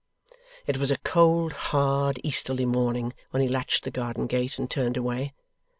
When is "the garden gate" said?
3.83-4.57